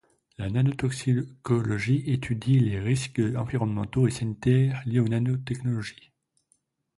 [0.39, 6.11] La nanotoxicologie étudie les risques environnementaux et sanitaires liés aux nanotechnologies.